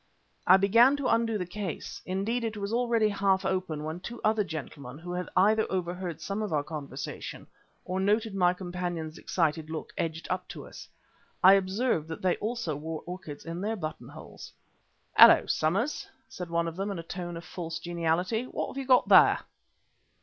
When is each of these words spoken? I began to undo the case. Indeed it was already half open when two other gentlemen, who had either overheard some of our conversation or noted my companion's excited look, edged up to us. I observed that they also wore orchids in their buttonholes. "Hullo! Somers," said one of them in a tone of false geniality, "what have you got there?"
I 0.47 0.57
began 0.57 0.97
to 0.97 1.05
undo 1.05 1.37
the 1.37 1.45
case. 1.45 2.01
Indeed 2.07 2.43
it 2.43 2.57
was 2.57 2.73
already 2.73 3.07
half 3.09 3.45
open 3.45 3.83
when 3.83 3.99
two 3.99 4.19
other 4.23 4.43
gentlemen, 4.43 4.97
who 4.97 5.11
had 5.13 5.29
either 5.37 5.71
overheard 5.71 6.19
some 6.19 6.41
of 6.41 6.51
our 6.51 6.63
conversation 6.63 7.45
or 7.85 7.99
noted 7.99 8.33
my 8.33 8.55
companion's 8.55 9.19
excited 9.19 9.69
look, 9.69 9.93
edged 9.99 10.25
up 10.31 10.47
to 10.47 10.65
us. 10.65 10.89
I 11.43 11.53
observed 11.53 12.07
that 12.07 12.23
they 12.23 12.37
also 12.37 12.75
wore 12.75 13.03
orchids 13.05 13.45
in 13.45 13.61
their 13.61 13.75
buttonholes. 13.75 14.51
"Hullo! 15.19 15.45
Somers," 15.45 16.07
said 16.27 16.49
one 16.49 16.67
of 16.67 16.75
them 16.77 16.89
in 16.89 16.97
a 16.97 17.03
tone 17.03 17.37
of 17.37 17.45
false 17.45 17.77
geniality, 17.77 18.45
"what 18.45 18.69
have 18.69 18.77
you 18.79 18.87
got 18.87 19.07
there?" 19.07 19.41